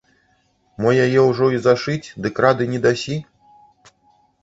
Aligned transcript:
Мо 0.83 0.93
яе 1.05 1.21
ўжо 1.27 1.51
і 1.57 1.61
зашыць, 1.67 2.07
дык 2.27 2.43
рады 2.49 2.71
не 2.75 2.79
дасі? 2.91 3.23